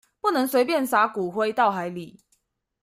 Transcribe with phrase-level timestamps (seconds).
[0.19, 2.21] 不能隨便灑骨灰到海裡